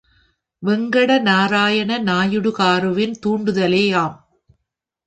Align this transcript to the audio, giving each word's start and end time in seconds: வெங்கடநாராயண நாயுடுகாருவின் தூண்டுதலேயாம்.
வெங்கடநாராயண 0.63 1.99
நாயுடுகாருவின் 1.99 3.15
தூண்டுதலேயாம். 3.25 4.17